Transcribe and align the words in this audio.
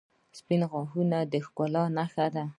•سپین 0.39 0.61
غاښونه 0.71 1.19
د 1.31 1.33
ښکلا 1.45 1.83
نښه 1.95 2.25
ده. 2.35 2.45